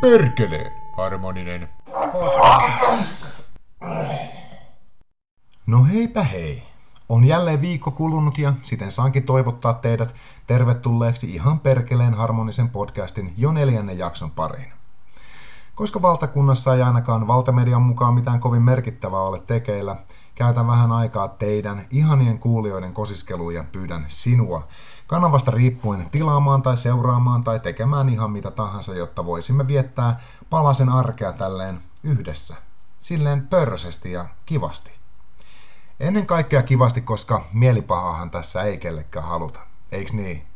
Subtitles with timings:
[0.00, 1.68] Perkele, harmoninen.
[5.66, 6.62] No heipä hei.
[7.08, 10.14] On jälleen viikko kulunut ja siten saankin toivottaa teidät
[10.46, 14.72] tervetulleeksi ihan perkeleen harmonisen podcastin jo neljännen jakson pariin.
[15.74, 19.96] Koska valtakunnassa ei ainakaan valtamedian mukaan mitään kovin merkittävää ole tekeillä,
[20.34, 24.68] käytän vähän aikaa teidän ihanien kuulijoiden kosiskeluun ja pyydän sinua
[25.06, 31.32] kanavasta riippuen tilaamaan tai seuraamaan tai tekemään ihan mitä tahansa, jotta voisimme viettää palasen arkea
[31.32, 32.56] tälleen yhdessä.
[32.98, 34.90] Silleen pörrösesti ja kivasti.
[36.00, 39.60] Ennen kaikkea kivasti, koska mielipahahan tässä ei kellekään haluta.
[39.92, 40.49] Eiks niin?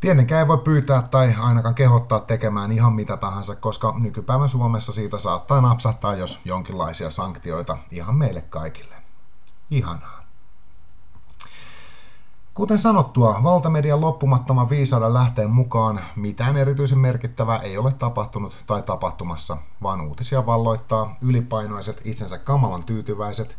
[0.00, 5.18] Tietenkään ei voi pyytää tai ainakaan kehottaa tekemään ihan mitä tahansa, koska nykypäivän Suomessa siitä
[5.18, 8.94] saattaa napsahtaa jos jonkinlaisia sanktioita ihan meille kaikille.
[9.70, 10.18] Ihanaa.
[12.54, 19.56] Kuten sanottua, valtamedian loppumattoman viisauden lähteen mukaan mitään erityisen merkittävää ei ole tapahtunut tai tapahtumassa,
[19.82, 23.58] vaan uutisia valloittaa ylipainoiset, itsensä kamalan tyytyväiset,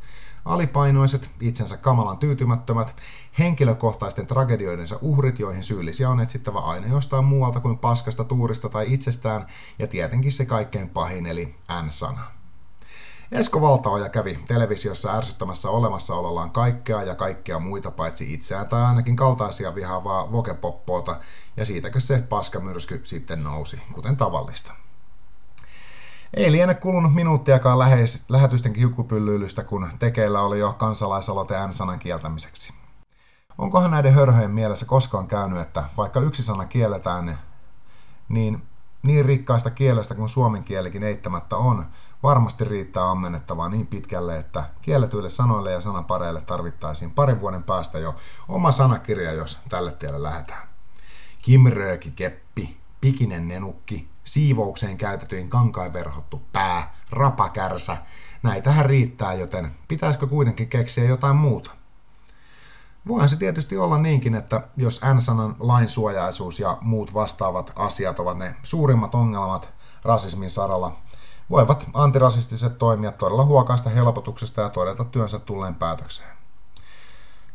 [0.50, 2.96] alipainoiset, itsensä kamalan tyytymättömät,
[3.40, 9.46] henkilökohtaisten tragedioidensa uhrit, joihin syyllisiä on etsittävä aina jostain muualta kuin paskasta tuurista tai itsestään,
[9.80, 11.56] ja tietenkin se kaikkein pahin eli
[11.86, 12.22] N-sana.
[13.32, 19.76] Esko Valtaoja kävi televisiossa ärsyttämässä olemassaolollaan kaikkea ja kaikkea muita paitsi itseään tai ainakin kaltaisia
[19.76, 21.20] vihaavaa vokepoppoota,
[21.58, 24.74] ja siitäkö se paskamyrsky sitten nousi, kuten tavallista.
[26.34, 32.74] Ei liene kulunut minuuttiakaan läheis, lähetysten kiukkupyllyilystä, kun tekeillä oli jo kansalaisaloite N-sanan kieltämiseksi.
[33.58, 37.40] Onkohan näiden hörhöjen mielessä koskaan käynyt, että vaikka yksi sana kielletään,
[38.30, 38.62] niin
[39.04, 41.86] niin rikkaista kielestä kuin suomen kielikin eittämättä on,
[42.24, 48.16] varmasti riittää ammennettavaa niin pitkälle, että kielletyille sanoille ja sanapareille tarvittaisiin parin vuoden päästä jo
[48.48, 50.68] oma sanakirja, jos tälle tielle lähdetään.
[51.42, 57.98] Kimrööki keppi, pikinen nenukki, siivoukseen käytetyin kankain verhottu pää, rapakärsä,
[58.44, 61.72] näitähän riittää, joten pitäisikö kuitenkin keksiä jotain muuta?
[63.08, 68.56] Voihan se tietysti olla niinkin, että jos N-sanan lainsuojaisuus ja muut vastaavat asiat ovat ne
[68.64, 69.70] suurimmat ongelmat
[70.04, 70.96] rasismin saralla,
[71.50, 76.40] voivat antirasistiset toimijat todella huokaista helpotuksesta ja todeta työnsä tulleen päätökseen.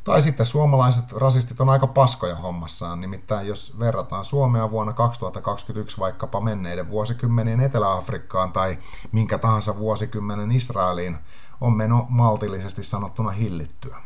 [0.05, 6.41] Tai sitten suomalaiset rasistit on aika paskoja hommassaan, nimittäin jos verrataan Suomea vuonna 2021 vaikkapa
[6.41, 8.79] menneiden vuosikymmenien Etelä-Afrikkaan tai
[9.13, 11.19] minkä tahansa vuosikymmenen Israeliin,
[11.61, 13.97] on meno maltillisesti sanottuna hillittyä.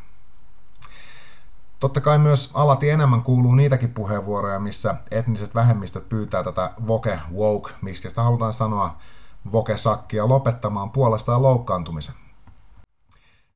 [1.81, 7.71] Totta kai myös alati enemmän kuuluu niitäkin puheenvuoroja, missä etniset vähemmistöt pyytää tätä voke woke,
[7.83, 8.97] miksi sitä halutaan sanoa
[9.53, 12.28] voke-sakkia lopettamaan puolestaan loukkaantumisen.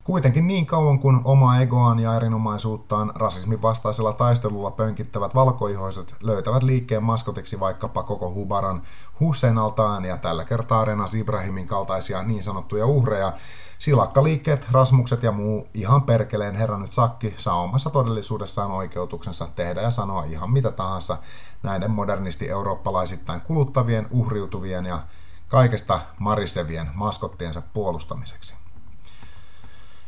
[0.04, 7.02] Kuitenkin niin kauan kuin oma egoaan ja erinomaisuuttaan rasismin vastaisella taistelulla pönkittävät valkoihoiset löytävät liikkeen
[7.02, 8.82] maskotiksi vaikkapa koko Hubaran
[9.20, 13.32] Hussein altaan ja tällä kertaa Renas Ibrahimin kaltaisia niin sanottuja uhreja,
[13.78, 20.24] silakkaliikkeet, rasmukset ja muu ihan perkeleen herännyt sakki saa omassa todellisuudessaan oikeutuksensa tehdä ja sanoa
[20.24, 21.18] ihan mitä tahansa
[21.62, 25.02] näiden modernisti eurooppalaisittain kuluttavien, uhriutuvien ja
[25.48, 28.61] kaikesta marisevien maskottiensa puolustamiseksi.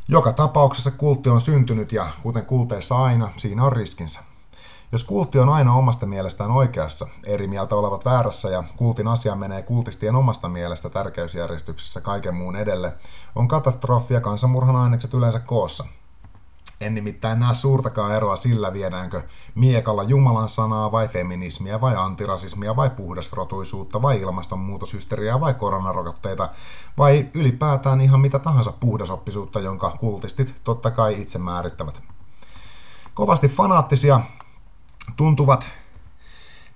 [0.09, 4.21] Joka tapauksessa kultti on syntynyt ja kuten kulteissa aina, siinä on riskinsä.
[4.93, 9.63] Jos kultti on aina omasta mielestään oikeassa, eri mieltä olevat väärässä ja kultin asia menee
[9.63, 12.93] kultistien omasta mielestä tärkeysjärjestyksessä kaiken muun edelle,
[13.35, 15.85] on katastrofi ja kansanmurhan ainekset yleensä koossa–
[16.81, 19.23] en nimittäin näe suurtakaan eroa sillä, viedäänkö
[19.55, 26.49] miekalla Jumalan sanaa vai feminismiä vai antirasismia vai puhdasrotuisuutta vai ilmastonmuutoshysteriaa vai koronarokotteita
[26.99, 32.03] vai ylipäätään ihan mitä tahansa puhdasoppisuutta, jonka kultistit totta kai itse määrittävät.
[33.15, 34.21] Kovasti fanaattisia
[35.17, 35.73] tuntuvat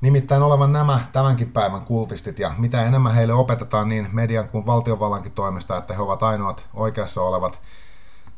[0.00, 5.32] nimittäin olevan nämä tämänkin päivän kultistit ja mitä enemmän heille opetetaan niin median kuin valtiovallankin
[5.32, 7.60] toimesta, että he ovat ainoat oikeassa olevat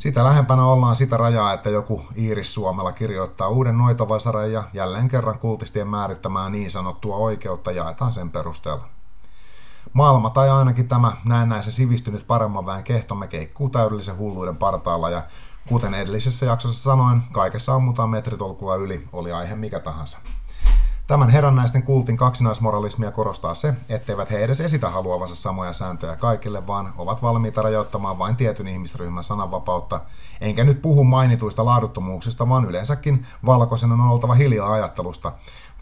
[0.01, 5.39] sitä lähempänä ollaan sitä rajaa, että joku Iiris Suomella kirjoittaa uuden noitavasaran ja jälleen kerran
[5.39, 8.85] kultistien määrittämää niin sanottua oikeutta jaetaan sen perusteella.
[9.93, 15.23] Maailma tai ainakin tämä näennäisen sivistynyt paremman väen kehtomme keikkuu täydellisen hulluuden partaalla ja
[15.69, 20.19] kuten edellisessä jaksossa sanoin, kaikessa ammutaan metritolkulla yli, oli aihe mikä tahansa.
[21.11, 26.93] Tämän herännäisten kultin kaksinaismoralismia korostaa se, etteivät he edes esitä haluavansa samoja sääntöjä kaikille, vaan
[26.99, 30.01] ovat valmiita rajoittamaan vain tietyn ihmisryhmän sananvapautta.
[30.41, 35.33] Enkä nyt puhu mainituista laaduttomuuksista, vaan yleensäkin valkoisen on oltava hiljaa ajattelusta,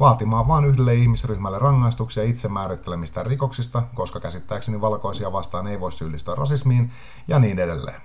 [0.01, 6.91] vaatimaan vain yhdelle ihmisryhmälle rangaistuksia itsemäärittelemistä rikoksista, koska käsittääkseni valkoisia vastaan ei voi syyllistyä rasismiin
[7.29, 8.01] ja niin edelleen.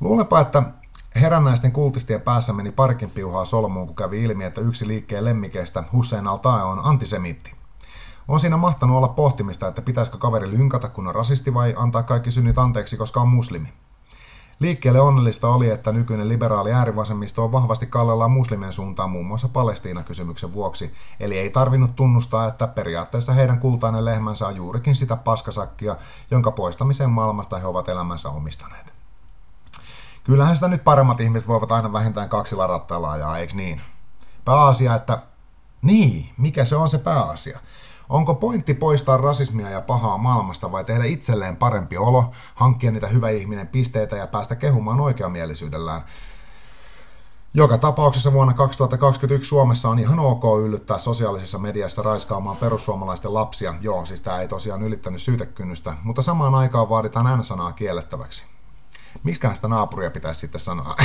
[0.00, 0.62] Luulepa, että
[1.16, 6.26] Herännäisten kultistien päässä meni parikin piuhaa solmuun, kun kävi ilmi, että yksi liikkeen lemmikeistä, Hussein
[6.26, 7.52] al on antisemitti.
[8.28, 12.30] On siinä mahtanut olla pohtimista, että pitäisikö kaveri lynkata, kun on rasisti vai antaa kaikki
[12.30, 13.72] synnit anteeksi, koska on muslimi.
[14.60, 20.52] Liikkeelle onnellista oli, että nykyinen liberaali äärivasemmisto on vahvasti kallellaan muslimien suuntaan muun muassa Palestiina-kysymyksen
[20.52, 25.96] vuoksi, eli ei tarvinnut tunnustaa, että periaatteessa heidän kultainen lehmänsä on juurikin sitä paskasakkia,
[26.30, 28.97] jonka poistamiseen maailmasta he ovat elämänsä omistaneet.
[30.28, 33.80] Kyllähän sitä nyt paremmat ihmiset voivat aina vähintään kaksilla rattailla ajaa, eikö niin?
[34.44, 35.22] Pääasia, että
[35.82, 37.60] niin, mikä se on se pääasia?
[38.08, 43.30] Onko pointti poistaa rasismia ja pahaa maailmasta vai tehdä itselleen parempi olo, hankkia niitä hyvä
[43.30, 46.04] ihminen pisteitä ja päästä kehumaan oikeamielisyydellään?
[47.54, 53.74] Joka tapauksessa vuonna 2021 Suomessa on ihan ok yllyttää sosiaalisessa mediassa raiskaamaan perussuomalaisten lapsia.
[53.80, 58.57] Joo, siis tämä ei tosiaan ylittänyt syytekynnystä, mutta samaan aikaan vaaditaan N-sanaa kiellettäväksi.
[59.22, 60.96] Miksiköhän sitä naapuria pitäisi sitten sanoa?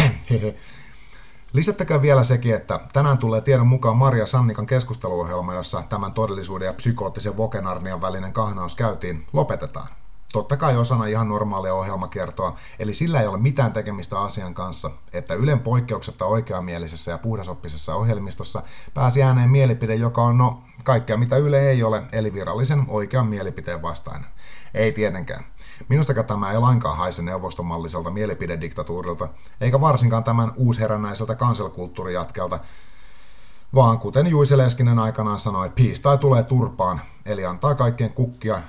[1.53, 6.73] Lisättäkää vielä sekin, että tänään tulee tiedon mukaan Maria Sannikan keskusteluohjelma, jossa tämän todellisuuden ja
[6.73, 9.88] psykoottisen vokenarnian välinen kahnaus käytiin, lopetetaan.
[10.33, 15.33] Totta kai osana ihan normaalia ohjelmakiertoa, eli sillä ei ole mitään tekemistä asian kanssa, että
[15.33, 18.63] Ylen poikkeuksetta oikeamielisessä ja puhdasoppisessa ohjelmistossa
[18.94, 23.81] pääsi ääneen mielipide, joka on no kaikkea mitä Yle ei ole, eli virallisen oikean mielipiteen
[23.81, 24.29] vastainen.
[24.73, 25.45] Ei tietenkään.
[25.89, 29.27] Minusta tämä ei lainkaan haise neuvostomalliselta mielipidediktatuurilta,
[29.61, 32.59] eikä varsinkaan tämän uusherännäiseltä kanselkulttuurijatkelta,
[33.75, 38.61] vaan kuten Juise Leskinen aikanaan sanoi, piistai tulee turpaan, eli antaa kaikkien kukkia,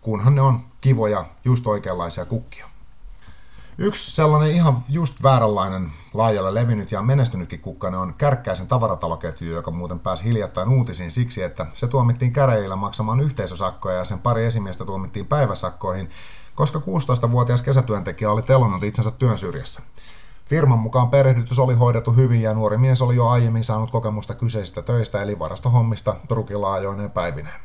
[0.00, 2.72] kunhan ne on kivoja, just oikeanlaisia kukkia.
[3.78, 9.98] Yksi sellainen ihan just vääränlainen, laajalle levinnyt ja menestynytkin kukkainen on Kärkkäisen tavarataloketju, joka muuten
[9.98, 15.26] pääsi hiljattain uutisiin siksi, että se tuomittiin käreillä maksamaan yhteisösakkoja ja sen pari esimiestä tuomittiin
[15.26, 16.10] päiväsakkoihin,
[16.54, 19.82] koska 16-vuotias kesätyöntekijä oli telonnut itsensä työn syrjässä.
[20.46, 24.82] Firman mukaan perehdytys oli hoidettu hyvin ja nuori mies oli jo aiemmin saanut kokemusta kyseisistä
[24.82, 27.60] töistä eli varastohommista trukilaajoineen päivineen.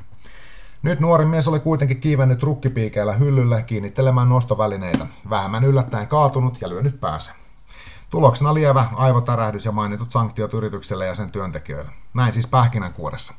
[0.81, 6.99] Nyt nuori mies oli kuitenkin kiivennyt rukkipiikeillä hyllylle kiinnittelemään nostovälineitä, vähemmän yllättäen kaatunut ja lyönyt
[6.99, 7.33] päänsä.
[8.09, 11.91] Tuloksena lievä aivotärähdys ja mainitut sanktiot yritykselle ja sen työntekijöille.
[12.15, 13.33] Näin siis pähkinänkuoressa.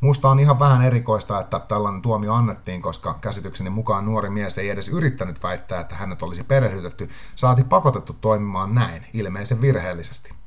[0.00, 4.70] Musta on ihan vähän erikoista, että tällainen tuomio annettiin, koska käsitykseni mukaan nuori mies ei
[4.70, 10.43] edes yrittänyt väittää, että hänet olisi perehdytetty, saati pakotettu toimimaan näin, ilmeisen virheellisesti.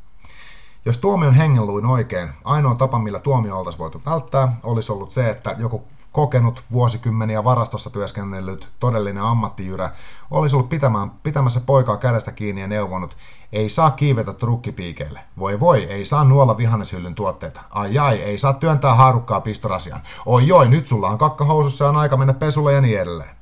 [0.88, 5.30] Jos tuomion hengen luin oikein, ainoa tapa, millä tuomio oltaisiin voitu välttää, olisi ollut se,
[5.30, 9.92] että joku kokenut vuosikymmeniä varastossa työskennellyt todellinen ammattijyrä
[10.32, 13.18] olisi ollut pitämään, pitämässä poikaa kädestä kiinni ja neuvonut,
[13.52, 15.20] ei saa kiivetä trukkipiikeille.
[15.40, 17.62] Voi voi, ei saa nuolla vihanneshyllyn tuotteita.
[17.70, 20.02] Ai ai, ei saa työntää haarukkaa pistorasiaan.
[20.26, 23.38] Oi joi, nyt sulla on kakkahousussa ja on aika mennä pesulle ja niin edelleen.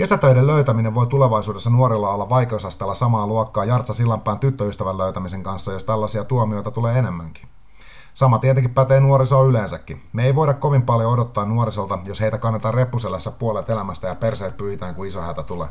[0.00, 5.84] Kesätöiden löytäminen voi tulevaisuudessa nuorilla olla vaikeusasteella samaa luokkaa Jartsa Sillanpään tyttöystävän löytämisen kanssa, jos
[5.84, 7.48] tällaisia tuomioita tulee enemmänkin.
[8.14, 10.02] Sama tietenkin pätee nuorisoon yleensäkin.
[10.12, 14.56] Me ei voida kovin paljon odottaa nuorisolta, jos heitä kannetaan reppuselässä puolet elämästä ja perseet
[14.56, 15.68] pyyhitään, kun iso hätä tulee.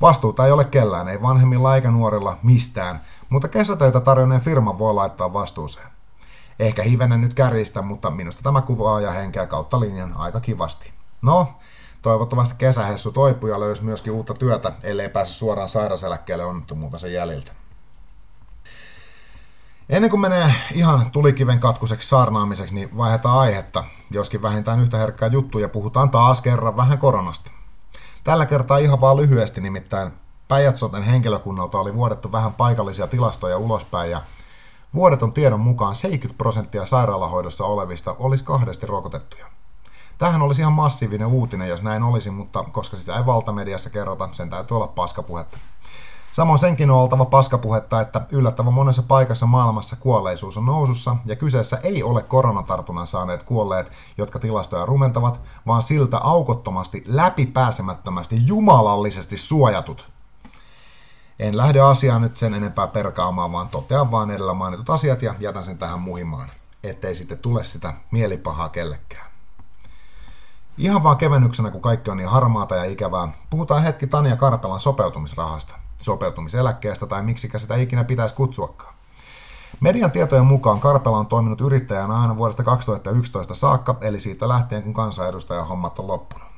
[0.00, 5.32] Vastuuta ei ole kellään, ei vanhemmilla eikä nuorilla mistään, mutta kesätöitä tarjonneen firman voi laittaa
[5.32, 5.88] vastuuseen.
[6.58, 10.92] Ehkä hivenen nyt kärjistä, mutta minusta tämä kuvaa ja henkeä kautta linjan aika kivasti.
[11.22, 11.46] No,
[12.02, 17.52] Toivottavasti kesähessu toipui ja löysi myöskin uutta työtä, ellei pääse suoraan sairaseläkkeelle onnettomuutta sen jäljiltä.
[19.88, 25.64] Ennen kuin menee ihan tulikiven katkuseksi saarnaamiseksi, niin vaihdetaan aihetta, joskin vähintään yhtä herkkää juttuja
[25.64, 27.50] ja puhutaan taas kerran vähän koronasta.
[28.24, 30.12] Tällä kertaa ihan vaan lyhyesti, nimittäin
[30.48, 34.22] Päijät-Soten henkilökunnalta oli vuodettu vähän paikallisia tilastoja ulospäin ja
[34.94, 39.46] vuodeton tiedon mukaan 70 prosenttia sairaalahoidossa olevista olisi kahdesti rokotettuja.
[40.18, 44.50] Tähän olisi ihan massiivinen uutinen, jos näin olisi, mutta koska sitä ei valtamediassa kerrota, sen
[44.50, 45.58] täytyy olla paskapuhetta.
[46.32, 51.78] Samoin senkin on oltava paskapuhetta, että yllättävän monessa paikassa maailmassa kuolleisuus on nousussa, ja kyseessä
[51.82, 60.08] ei ole koronatartunnan saaneet kuolleet, jotka tilastoja rumentavat, vaan siltä aukottomasti, läpipääsemättömästi, jumalallisesti suojatut.
[61.38, 65.64] En lähde asiaan nyt sen enempää perkaamaan, vaan totean vaan edellä mainitut asiat ja jätän
[65.64, 66.48] sen tähän muhimaan,
[66.84, 69.27] ettei sitten tule sitä mielipahaa kellekään.
[70.78, 75.74] Ihan vaan kevennyksenä, kun kaikki on niin harmaata ja ikävää, puhutaan hetki Tania Karpelan sopeutumisrahasta,
[76.02, 78.94] sopeutumiseläkkeestä tai miksikä sitä ikinä pitäisi kutsuakaan.
[79.80, 84.94] Median tietojen mukaan Karpela on toiminut yrittäjänä aina vuodesta 2011 saakka, eli siitä lähtien kun
[84.94, 86.48] kansanedustajan hommat on loppunut.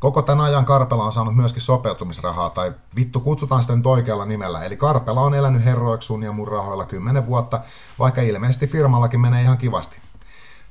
[0.00, 4.64] Koko tämän ajan Karpela on saanut myöskin sopeutumisrahaa, tai vittu kutsutaan sitä nyt oikealla nimellä,
[4.64, 7.60] eli Karpela on elänyt herroiksun ja mun rahoilla 10 vuotta,
[7.98, 10.11] vaikka ilmeisesti firmallakin menee ihan kivasti.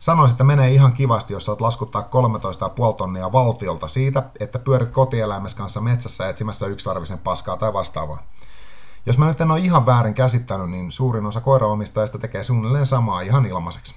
[0.02, 5.56] Sanoisin, että menee ihan kivasti, jos saat laskuttaa 13,5 tonnia valtiolta siitä, että pyörit kotieläimes
[5.56, 8.24] kanssa metsässä etsimässä yksarvisen paskaa tai vastaavaa.
[9.06, 13.22] Jos mä nyt en ole ihan väärin käsittänyt, niin suurin osa koiraomistajista tekee suunnilleen samaa
[13.22, 13.96] ihan ilmaiseksi.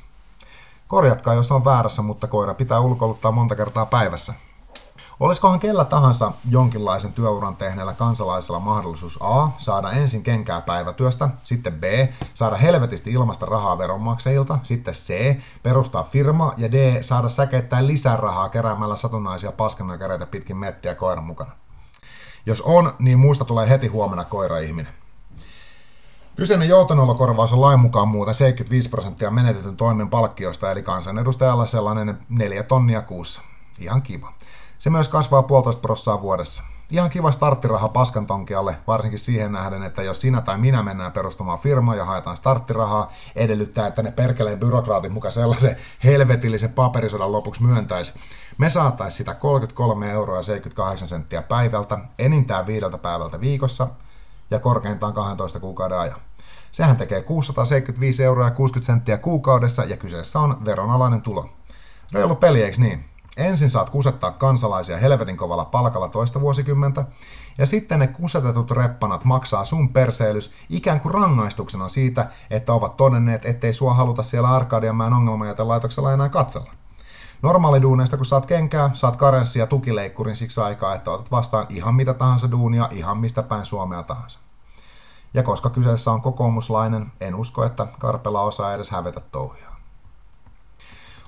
[0.89, 4.35] Korjatkaa, jos on väärässä, mutta koira pitää ulkoiluttaa monta kertaa päivässä.
[5.21, 9.49] Olisikohan kellä tahansa jonkinlaisen työuran tehneellä kansalaisella mahdollisuus A.
[9.59, 11.85] saada ensin kenkää päivätyöstä, sitten B.
[12.35, 15.37] saada helvetisti ilmasta rahaa veronmaksajilta, sitten C.
[15.63, 17.03] perustaa firma ja D.
[17.03, 21.53] saada säkeittää lisää rahaa keräämällä satunnaisia paskanakäreitä pitkin mettiä koiran mukana.
[22.47, 24.93] Jos on, niin muista tulee heti huomenna koira-ihminen.
[26.37, 32.63] Kyseinen joutenolokorvaus on lain mukaan muuten 75 prosenttia menetetyn toimen palkkiosta, eli kansanedustajalla sellainen neljä
[32.63, 33.43] tonnia kuussa.
[33.79, 34.33] Ihan kiva.
[34.85, 36.63] Se myös kasvaa puolitoista prossaa vuodessa.
[36.91, 41.95] Ihan kiva starttiraha paskantonkialle, varsinkin siihen nähden, että jos sinä tai minä mennään perustamaan firmaa
[41.95, 48.15] ja haetaan starttirahaa, edellyttää, että ne perkeleen byrokraatit mukaan sellaisen helvetillisen paperisodan lopuksi myöntäisi.
[48.59, 53.89] Me saattaisi sitä 33 euroa 78 senttiä päivältä, enintään viideltä päivältä viikossa
[54.51, 56.21] ja korkeintaan 12 kuukauden ajan.
[56.73, 61.49] Sehän tekee 675 euroa 60 senttiä kuukaudessa ja kyseessä on veronalainen tulo.
[62.13, 63.14] Reilu peli, eikö niin?
[63.37, 67.05] Ensin saat kusettaa kansalaisia helvetin kovalla palkalla toista vuosikymmentä,
[67.59, 73.45] ja sitten ne kusetetut reppanat maksaa sun perseilys ikään kuin rangaistuksena siitä, että ovat todenneet,
[73.45, 76.73] ettei sua haluta siellä Arkadianmäen ongelmajätelaitoksella enää katsella.
[77.43, 82.15] Normaaliduuneista, kun saat kenkää, saat karenssi ja tukileikkurin siksi aikaa, että otat vastaan ihan mitä
[82.15, 84.39] tahansa duunia, ihan mistä päin Suomea tahansa.
[85.35, 89.74] Ja koska kyseessä on kokoomuslainen, en usko, että Karpela osaa edes hävetä touhia.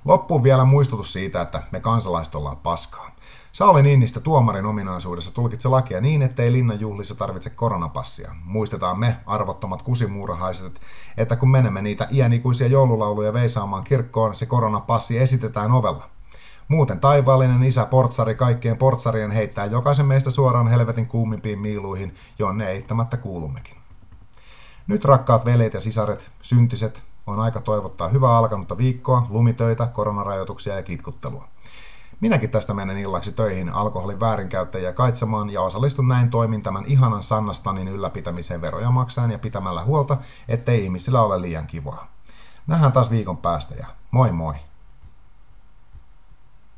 [0.06, 3.10] Loppuun vielä muistutus siitä, että me kansalaiset ollaan paskaa.
[3.52, 8.34] Sauli Niinistä tuomarin ominaisuudessa tulkitse lakia niin, ettei linnan juhlissa tarvitse koronapassia.
[8.44, 10.80] Muistetaan me, arvottomat kusimuurahaiset,
[11.16, 16.08] että kun menemme niitä iänikuisia joululauluja veisaamaan kirkkoon, se koronapassi esitetään ovella.
[16.68, 23.16] Muuten taivaallinen isä portsari kaikkien portsarien heittää jokaisen meistä suoraan helvetin kuumimpiin miiluihin, jonne eittämättä
[23.16, 23.76] kuulummekin.
[24.86, 30.82] Nyt rakkaat veljet ja sisaret, syntiset, on aika toivottaa hyvää alkanutta viikkoa, lumitöitä, koronarajoituksia ja
[30.82, 31.48] kitkuttelua.
[32.20, 37.88] Minäkin tästä menen illaksi töihin alkoholin väärinkäyttäjiä kaitsemaan ja osallistun näin toimin tämän ihanan Sannastanin
[37.88, 40.16] ylläpitämiseen veroja maksaen ja pitämällä huolta,
[40.48, 42.06] ettei ihmisillä ole liian kivaa.
[42.66, 44.65] Nähdään taas viikon päästä ja moi moi!